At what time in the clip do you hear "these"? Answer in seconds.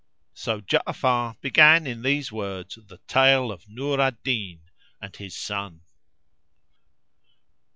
2.01-2.31